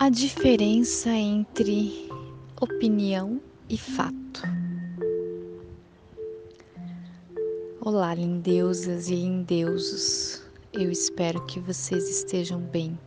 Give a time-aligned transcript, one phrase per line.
[0.00, 2.08] A diferença entre
[2.58, 4.40] opinião e fato.
[7.82, 10.42] Olá, lindeusas e lindeusos.
[10.72, 12.98] Eu espero que vocês estejam bem.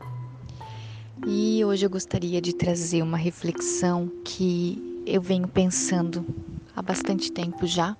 [1.25, 6.23] E hoje eu gostaria de trazer uma reflexão que eu venho pensando
[6.75, 7.97] há bastante tempo já,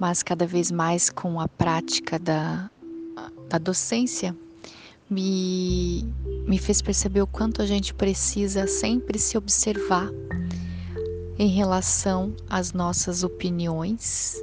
[0.00, 2.68] mas cada vez mais com a prática da,
[3.48, 4.34] da docência
[5.10, 6.02] me,
[6.46, 10.10] me fez perceber o quanto a gente precisa sempre se observar
[11.38, 14.36] em relação às nossas opiniões,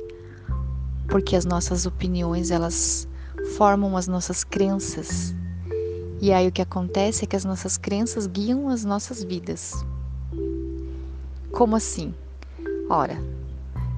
[1.08, 3.08] porque as nossas opiniões elas
[3.58, 5.36] formam as nossas crenças.
[6.22, 9.86] E aí o que acontece é que as nossas crenças guiam as nossas vidas.
[11.52, 12.14] Como assim?
[12.90, 13.18] Ora,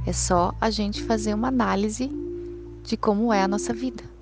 [0.05, 2.12] é só a gente fazer uma análise
[2.84, 4.16] de como é a nossa vida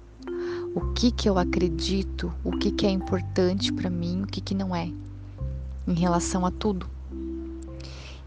[0.76, 4.54] o que que eu acredito, o que que é importante para mim, o que que
[4.54, 4.92] não é,
[5.88, 6.90] em relação a tudo.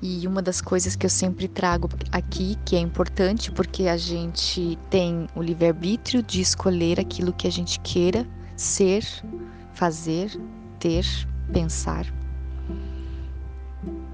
[0.01, 4.79] E uma das coisas que eu sempre trago aqui, que é importante, porque a gente
[4.89, 8.27] tem o livre-arbítrio de escolher aquilo que a gente queira
[8.57, 9.05] ser,
[9.75, 10.31] fazer,
[10.79, 11.05] ter,
[11.53, 12.07] pensar.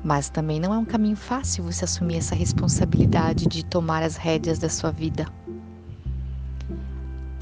[0.02, 4.58] Mas também não é um caminho fácil você assumir essa responsabilidade de tomar as rédeas
[4.58, 5.24] da sua vida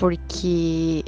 [0.03, 1.05] porque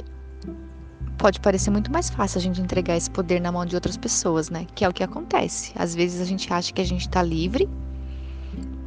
[1.17, 4.49] pode parecer muito mais fácil a gente entregar esse poder na mão de outras pessoas,
[4.49, 4.65] né?
[4.73, 5.73] Que é o que acontece.
[5.75, 7.67] Às vezes a gente acha que a gente está livre,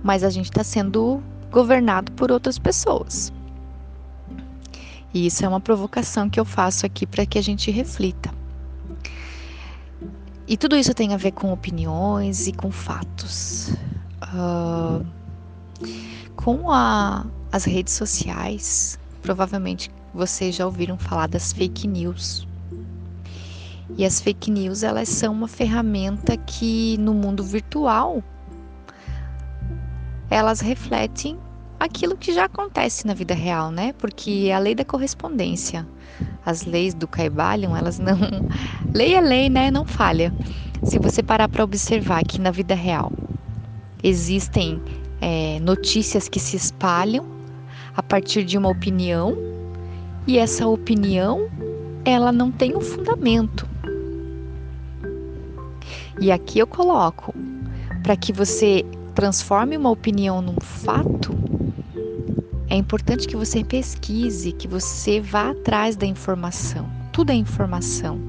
[0.03, 3.31] mas a gente está sendo governado por outras pessoas.
[5.13, 8.31] E isso é uma provocação que eu faço aqui para que a gente reflita.
[10.47, 13.75] E tudo isso tem a ver com opiniões e com fatos.
[14.23, 15.05] Uh,
[16.35, 22.47] com a, as redes sociais, provavelmente vocês já ouviram falar das fake news.
[23.97, 28.23] E as fake news, elas são uma ferramenta que no mundo virtual
[30.31, 31.39] elas refletem
[31.81, 33.93] aquilo que já acontece na vida real, né?
[33.95, 35.87] Porque é a lei da correspondência.
[36.45, 38.19] As leis do Caibalion, elas não.
[38.95, 39.71] Lei é lei, né?
[39.71, 40.33] Não falha.
[40.83, 43.13] Se você parar para observar que na vida real
[44.03, 44.81] existem
[45.21, 47.27] é, notícias que se espalham
[47.97, 49.37] a partir de uma opinião
[50.29, 51.49] e essa opinião
[52.05, 53.67] ela não tem um fundamento.
[56.21, 57.35] E aqui eu coloco
[58.03, 58.85] para que você
[59.15, 61.33] transforme uma opinião num fato,
[62.69, 66.87] é importante que você pesquise, que você vá atrás da informação.
[67.11, 68.21] Tudo é informação.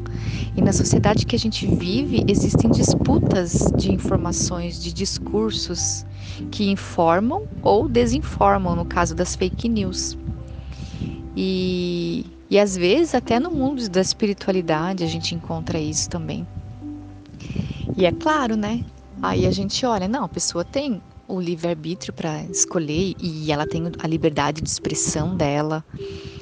[0.56, 6.06] E na sociedade que a gente vive, existem disputas de informações, de discursos
[6.50, 10.18] que informam ou desinformam, no caso das fake news.
[11.42, 16.46] E, e às vezes, até no mundo da espiritualidade, a gente encontra isso também.
[17.96, 18.84] E é claro, né?
[19.22, 23.84] Aí a gente olha, não, a pessoa tem o livre-arbítrio para escolher e ela tem
[24.00, 25.82] a liberdade de expressão dela.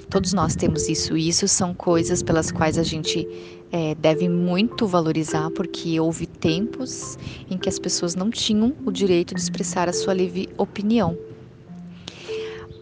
[0.09, 3.28] Todos nós temos isso, e isso são coisas pelas quais a gente
[3.72, 7.19] é, deve muito valorizar, porque houve tempos
[7.52, 11.16] em que as pessoas não tinham o direito de expressar a sua livre opinião.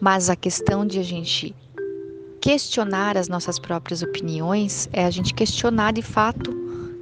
[0.00, 1.54] Mas a questão de a gente
[2.46, 6.54] questionar as nossas próprias opiniões é a gente questionar de fato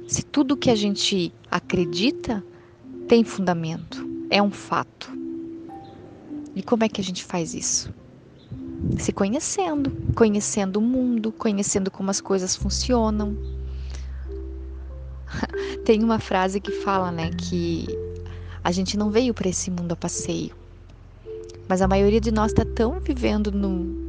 [0.07, 2.43] se tudo que a gente acredita
[3.07, 5.07] tem fundamento, é um fato.
[6.55, 7.93] E como é que a gente faz isso?
[8.97, 13.37] Se conhecendo, conhecendo o mundo, conhecendo como as coisas funcionam.
[15.85, 17.85] Tem uma frase que fala, né, que
[18.63, 20.55] a gente não veio para esse mundo a passeio.
[21.69, 24.04] Mas a maioria de nós está tão vivendo no,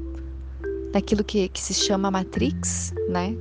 [0.97, 3.37] naquilo que, que se chama Matrix, né?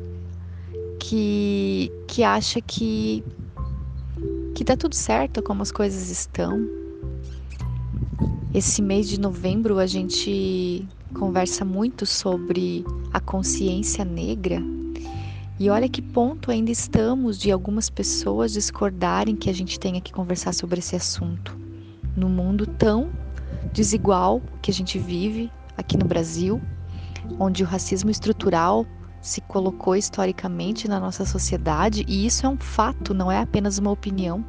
[1.00, 3.24] Que, que acha que,
[4.54, 6.68] que tá tudo certo como as coisas estão.
[8.54, 10.86] Esse mês de novembro a gente
[11.18, 14.62] conversa muito sobre a consciência negra.
[15.58, 20.12] E olha que ponto ainda estamos de algumas pessoas discordarem que a gente tenha que
[20.12, 21.58] conversar sobre esse assunto.
[22.18, 23.10] No mundo tão
[23.72, 26.62] desigual que a gente vive aqui no Brasil,
[27.40, 28.86] onde o racismo estrutural
[29.22, 33.92] se colocou historicamente na nossa sociedade, e isso é um fato, não é apenas uma
[33.92, 34.46] opinião.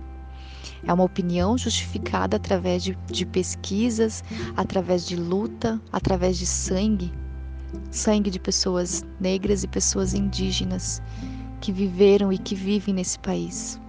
[0.85, 4.23] É uma opinião justificada através de, de pesquisas,
[4.57, 7.13] através de luta, através de sangue
[7.91, 11.03] sangue de pessoas negras e pessoas indígenas
[11.61, 13.81] que viveram e que vivem nesse país.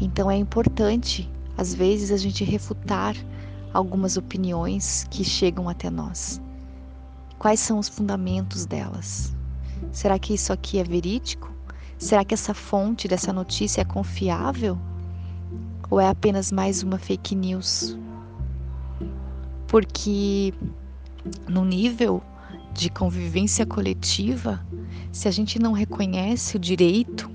[0.00, 3.14] Então é importante, às vezes, a gente refutar
[3.72, 6.40] algumas opiniões que chegam até nós.
[7.44, 9.36] Quais são os fundamentos delas?
[9.92, 11.52] Será que isso aqui é verídico?
[11.98, 14.78] Será que essa fonte dessa notícia é confiável?
[15.90, 17.98] Ou é apenas mais uma fake news?
[19.66, 20.54] Porque
[21.46, 22.22] no nível
[22.72, 24.66] de convivência coletiva,
[25.12, 27.30] se a gente não reconhece o direito,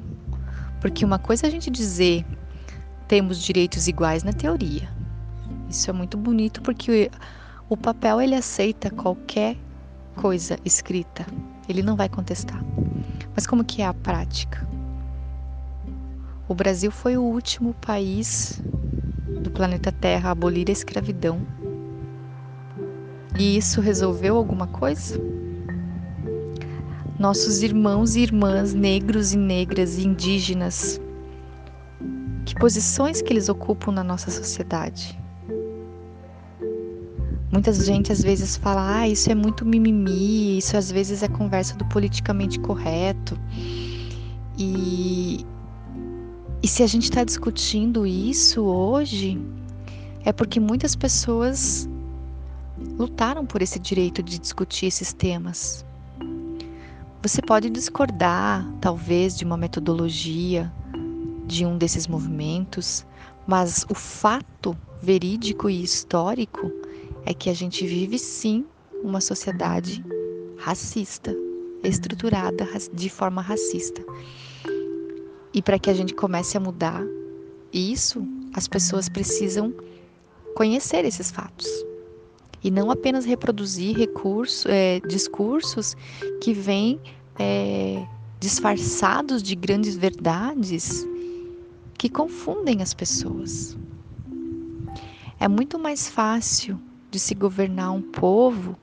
[0.81, 2.25] porque uma coisa é a gente dizer
[3.07, 4.89] temos direitos iguais na teoria.
[5.69, 7.11] Isso é muito bonito porque
[7.69, 9.55] o papel ele aceita qualquer
[10.19, 11.25] coisa escrita.
[11.69, 12.61] Ele não vai contestar.
[13.33, 14.67] Mas como que é a prática?
[16.45, 18.61] O Brasil foi o último país
[19.41, 21.39] do planeta Terra a abolir a escravidão.
[23.39, 25.17] E isso resolveu alguma coisa?
[27.17, 30.99] Nossos irmãos e irmãs negros e negras e indígenas,
[32.45, 35.18] que posições que eles ocupam na nossa sociedade?
[37.51, 41.75] Muita gente às vezes fala, ah, isso é muito mimimi, isso às vezes é conversa
[41.75, 43.35] do politicamente correto.
[44.55, 45.45] E,
[46.61, 49.41] e se a gente está discutindo isso hoje,
[50.23, 51.89] é porque muitas pessoas
[52.97, 55.83] lutaram por esse direito de discutir esses temas.
[57.23, 60.71] Você pode discordar, talvez, de uma metodologia
[61.47, 63.05] de um desses movimentos,
[63.47, 66.71] mas o fato verídico e histórico
[67.29, 68.65] é que a gente vive sim
[69.03, 70.03] uma sociedade
[70.57, 71.31] racista,
[71.83, 74.03] estruturada de forma racista.
[75.53, 77.05] E para que a gente comece a mudar
[77.71, 79.71] isso, as pessoas precisam
[80.55, 81.67] conhecer esses fatos
[82.63, 85.95] e não apenas reproduzir recursos, é, discursos
[86.41, 86.99] que vêm
[87.37, 88.03] é,
[88.39, 91.05] disfarçados de grandes verdades
[91.95, 93.77] que confundem as pessoas.
[95.39, 98.75] É muito mais fácil de se governar um povo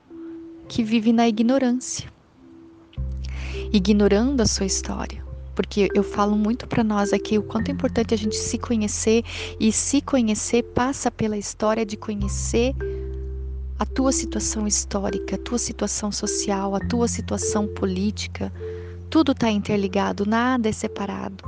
[0.67, 2.11] que vive na ignorância,
[3.71, 5.25] ignorando a sua história.
[5.55, 9.23] Porque eu falo muito para nós aqui o quanto é importante a gente se conhecer
[9.59, 12.75] e se conhecer passa pela história de conhecer
[13.79, 18.53] a tua situação histórica, a tua situação social, a tua situação política.
[19.09, 21.43] Tudo está interligado, nada é separado.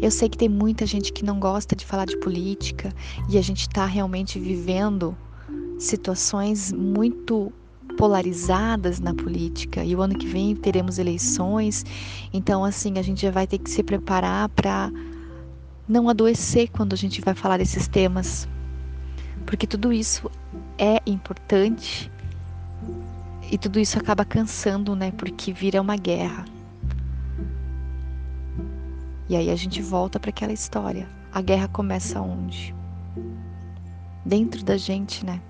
[0.00, 2.94] Eu sei que tem muita gente que não gosta de falar de política
[3.28, 5.16] e a gente está realmente vivendo
[5.78, 7.52] situações muito
[7.96, 11.84] polarizadas na política e o ano que vem teremos eleições,
[12.32, 14.90] então assim a gente já vai ter que se preparar para
[15.88, 18.48] não adoecer quando a gente vai falar desses temas,
[19.46, 20.30] porque tudo isso
[20.76, 22.10] é importante
[23.50, 25.10] e tudo isso acaba cansando, né?
[25.12, 26.44] Porque vira uma guerra.
[29.28, 31.08] E aí a gente volta para aquela história.
[31.32, 32.74] A guerra começa onde?
[34.24, 35.40] Dentro da gente, né?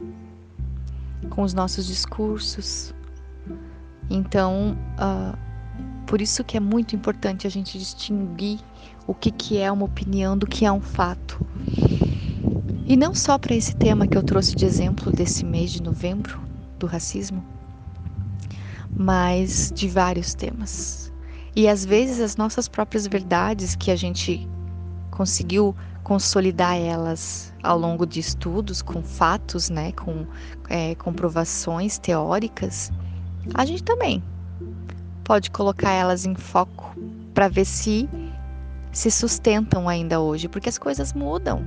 [1.28, 2.94] Com os nossos discursos.
[4.10, 5.36] Então, uh,
[6.06, 8.58] por isso que é muito importante a gente distinguir
[9.06, 11.46] o que, que é uma opinião do que é um fato.
[12.86, 16.40] E não só para esse tema que eu trouxe de exemplo desse mês de novembro,
[16.78, 17.44] do racismo,
[18.96, 21.12] mas de vários temas.
[21.54, 24.48] E às vezes as nossas próprias verdades que a gente
[25.10, 25.74] conseguiu
[26.08, 30.26] consolidar elas ao longo de estudos, com fatos, né, com
[30.70, 32.90] é, comprovações teóricas,
[33.52, 34.24] a gente também
[35.22, 36.96] pode colocar elas em foco
[37.34, 38.08] para ver se
[38.90, 41.62] se sustentam ainda hoje, porque as coisas mudam.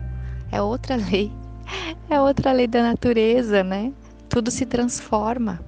[0.51, 1.31] É outra lei,
[2.09, 3.93] é outra lei da natureza, né?
[4.27, 5.63] Tudo se transforma.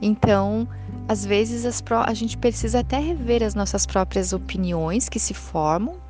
[0.00, 0.68] Então,
[1.08, 6.03] às vezes a gente precisa até rever as nossas próprias opiniões que se formam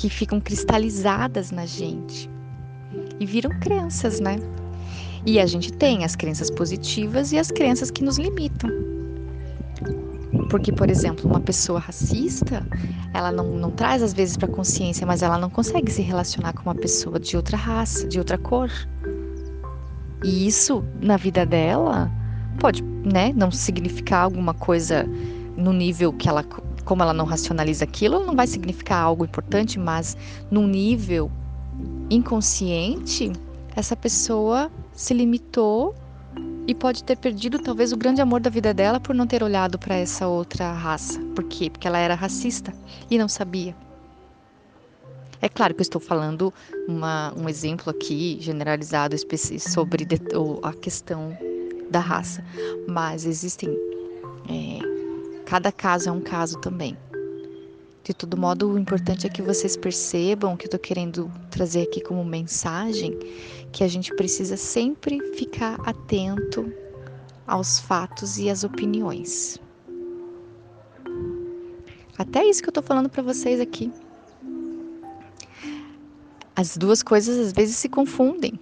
[0.00, 2.30] que ficam cristalizadas na gente
[3.20, 4.38] e viram crenças, né?
[5.26, 8.70] E a gente tem as crenças positivas e as crenças que nos limitam.
[10.48, 12.66] Porque, por exemplo, uma pessoa racista,
[13.12, 16.62] ela não, não traz às vezes para consciência, mas ela não consegue se relacionar com
[16.62, 18.70] uma pessoa de outra raça, de outra cor.
[20.24, 22.10] E isso, na vida dela,
[22.58, 25.06] pode né, não significar alguma coisa
[25.58, 26.42] no nível que ela
[26.90, 30.16] como ela não racionaliza aquilo, não vai significar algo importante, mas
[30.50, 31.30] num nível
[32.10, 33.30] inconsciente,
[33.76, 35.94] essa pessoa se limitou
[36.66, 39.78] e pode ter perdido talvez o grande amor da vida dela por não ter olhado
[39.78, 41.20] para essa outra raça.
[41.32, 41.70] Por quê?
[41.70, 42.74] Porque ela era racista
[43.08, 43.72] e não sabia.
[45.40, 46.52] É claro que eu estou falando
[46.88, 49.14] uma, um exemplo aqui generalizado
[49.60, 50.08] sobre
[50.64, 51.38] a questão
[51.88, 52.44] da raça,
[52.88, 53.68] mas existem
[54.48, 54.89] é,
[55.50, 56.96] Cada caso é um caso também.
[58.04, 62.00] De todo modo, o importante é que vocês percebam que eu estou querendo trazer aqui
[62.00, 63.18] como mensagem
[63.72, 66.72] que a gente precisa sempre ficar atento
[67.48, 69.58] aos fatos e às opiniões.
[72.16, 73.92] Até isso que eu tô falando para vocês aqui.
[76.54, 78.56] As duas coisas às vezes se confundem.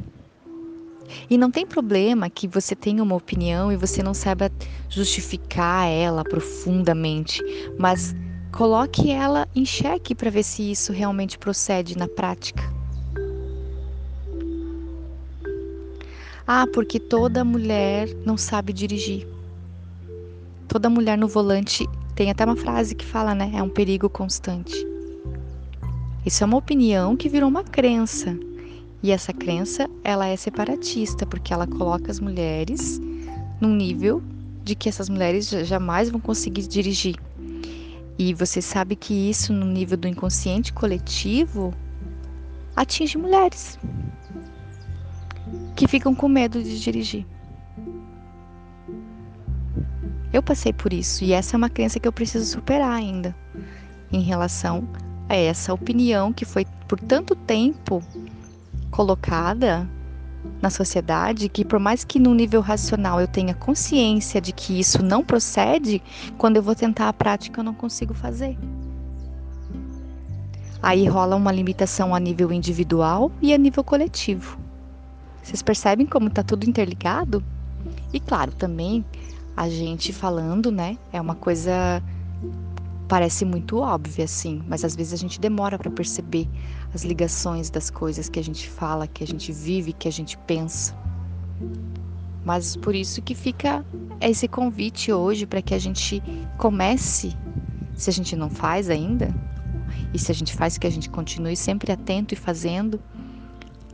[1.28, 4.50] E não tem problema que você tenha uma opinião e você não saiba
[4.88, 7.42] justificar ela profundamente,
[7.78, 8.14] mas
[8.52, 12.62] coloque ela em xeque para ver se isso realmente procede na prática.
[16.46, 19.28] Ah, porque toda mulher não sabe dirigir.
[20.66, 23.52] Toda mulher no volante tem até uma frase que fala, né?
[23.54, 24.74] É um perigo constante.
[26.24, 28.38] Isso é uma opinião que virou uma crença.
[29.02, 33.00] E essa crença, ela é separatista, porque ela coloca as mulheres
[33.60, 34.22] num nível
[34.64, 37.16] de que essas mulheres jamais vão conseguir dirigir.
[38.18, 41.72] E você sabe que isso, no nível do inconsciente coletivo,
[42.74, 43.78] atinge mulheres
[45.76, 47.24] que ficam com medo de dirigir.
[50.32, 53.34] Eu passei por isso e essa é uma crença que eu preciso superar ainda
[54.12, 54.86] em relação
[55.28, 58.02] a essa opinião que foi por tanto tempo
[58.90, 59.88] colocada
[60.62, 65.02] na sociedade que por mais que no nível racional eu tenha consciência de que isso
[65.02, 66.02] não procede,
[66.36, 68.56] quando eu vou tentar a prática eu não consigo fazer.
[70.82, 74.58] Aí rola uma limitação a nível individual e a nível coletivo.
[75.42, 77.42] Vocês percebem como está tudo interligado?
[78.12, 79.04] E claro, também
[79.56, 82.02] a gente falando, né, é uma coisa
[83.08, 86.46] parece muito óbvia assim, mas às vezes a gente demora para perceber
[86.94, 90.36] as ligações das coisas que a gente fala, que a gente vive, que a gente
[90.38, 90.94] pensa.
[92.44, 93.84] Mas por isso que fica
[94.20, 96.22] esse convite hoje para que a gente
[96.58, 97.34] comece,
[97.96, 99.34] se a gente não faz ainda,
[100.12, 103.00] e se a gente faz que a gente continue sempre atento e fazendo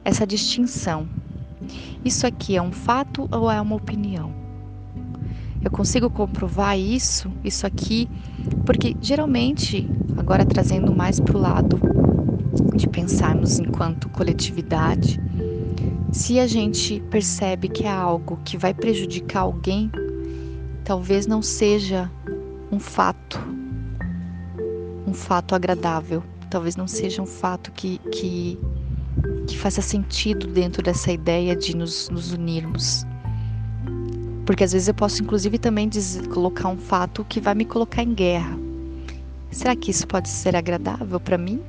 [0.04, 1.08] essa distinção.
[2.04, 4.43] Isso aqui é um fato ou é uma opinião?
[5.64, 8.06] Eu consigo comprovar isso, isso aqui,
[8.66, 11.80] porque geralmente, agora trazendo mais para o lado
[12.76, 15.18] de pensarmos enquanto coletividade,
[16.12, 19.90] se a gente percebe que é algo que vai prejudicar alguém,
[20.84, 22.10] talvez não seja
[22.70, 23.40] um fato,
[25.06, 28.58] um fato agradável, talvez não seja um fato que, que,
[29.46, 33.06] que faça sentido dentro dessa ideia de nos, nos unirmos.
[34.44, 35.88] Porque às vezes eu posso, inclusive, também
[36.32, 38.58] colocar um fato que vai me colocar em guerra.
[39.50, 41.62] Será que isso pode ser agradável para mim?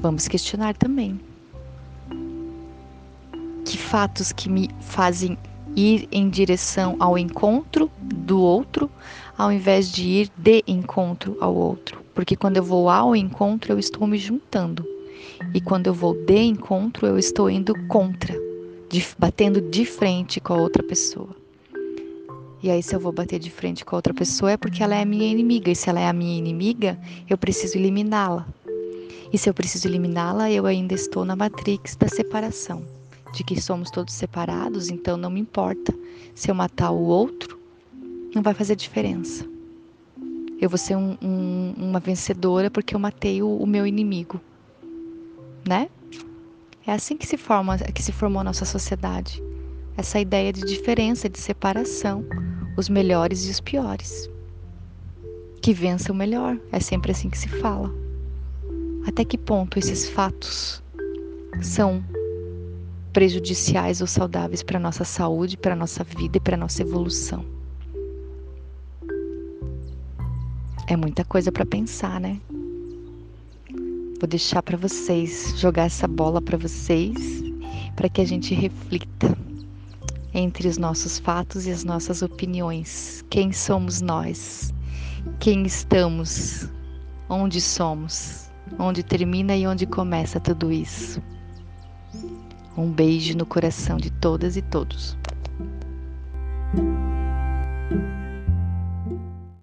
[0.00, 1.20] Vamos questionar também.
[3.64, 5.38] Que fatos que me fazem
[5.76, 8.90] ir em direção ao encontro do outro,
[9.36, 12.02] ao invés de ir de encontro ao outro?
[12.14, 14.84] Porque quando eu vou ao encontro, eu estou me juntando.
[15.54, 18.34] E quando eu vou de encontro, eu estou indo contra
[18.90, 21.36] de, batendo de frente com a outra pessoa.
[22.62, 24.94] E aí, se eu vou bater de frente com a outra pessoa, é porque ela
[24.94, 25.70] é minha inimiga.
[25.70, 28.46] E se ela é a minha inimiga, eu preciso eliminá-la.
[29.32, 32.84] E se eu preciso eliminá-la, eu ainda estou na matrix da separação,
[33.32, 35.94] de que somos todos separados, então não me importa.
[36.34, 37.58] Se eu matar o outro,
[38.34, 39.48] não vai fazer diferença.
[40.60, 44.40] Eu vou ser um, um, uma vencedora porque eu matei o, o meu inimigo,
[45.66, 45.88] né?
[46.90, 49.40] É assim que se forma, que se formou nossa sociedade.
[49.96, 52.24] Essa ideia de diferença, de separação,
[52.76, 54.28] os melhores e os piores.
[55.62, 57.94] Que vença o melhor, é sempre assim que se fala.
[59.06, 60.82] Até que ponto esses fatos
[61.62, 62.02] são
[63.12, 66.82] prejudiciais ou saudáveis para a nossa saúde, para a nossa vida e para a nossa
[66.82, 67.44] evolução?
[70.88, 72.40] É muita coisa para pensar, né?
[74.20, 77.42] Vou deixar para vocês, jogar essa bola para vocês,
[77.96, 79.34] para que a gente reflita
[80.34, 83.24] entre os nossos fatos e as nossas opiniões.
[83.30, 84.74] Quem somos nós?
[85.38, 86.68] Quem estamos?
[87.30, 88.50] Onde somos?
[88.78, 91.22] Onde termina e onde começa tudo isso?
[92.76, 95.16] Um beijo no coração de todas e todos.